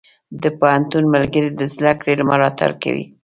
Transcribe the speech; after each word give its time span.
د 0.41 0.43
پوهنتون 0.59 1.03
ملګري 1.13 1.49
د 1.53 1.61
زده 1.73 1.91
کړې 1.99 2.23
ملاتړ 2.29 2.71
کوي. 2.83 3.05